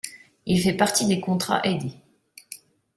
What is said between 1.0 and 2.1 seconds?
des contrats aidés.